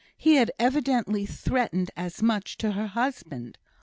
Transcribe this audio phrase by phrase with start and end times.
[0.17, 3.59] He had evidently threatened as much to her husband.